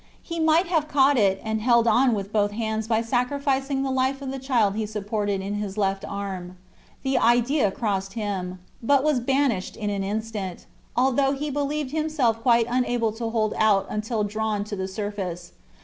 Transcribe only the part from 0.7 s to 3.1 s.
caught it, and held on with both hands by